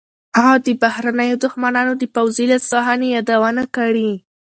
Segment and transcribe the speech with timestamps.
[0.37, 4.11] هغه د بهرنیو دښمنانو د پوځي لاسوهنې یادونه کړې.